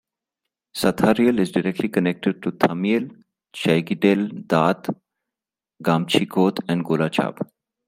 [0.75, 3.21] Sathariel is directly connected to Thamiel,
[3.55, 4.97] Chaigidel, Da'at,
[5.83, 7.47] Gamchicoth and Golachab.